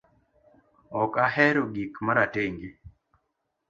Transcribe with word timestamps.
Ok 1.01 1.15
ahero 1.25 1.63
gik 1.73 1.93
maratenge 2.05 2.69